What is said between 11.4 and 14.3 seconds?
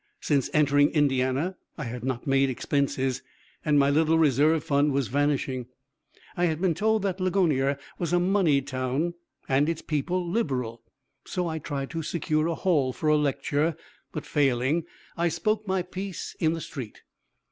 I tried to secure a hall for a lecture, but